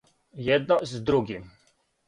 Једно 0.47 0.79
с 0.89 0.99
другим. 1.11 1.49